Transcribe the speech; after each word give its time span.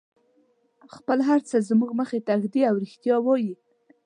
خپل 0.95 1.19
هر 1.27 1.39
څه 1.49 1.57
زموږ 1.69 1.89
مخې 1.99 2.19
ته 2.27 2.33
ږدي 2.41 2.61
او 2.69 2.75
رښتیا 2.83 3.15
وایي. 3.21 3.53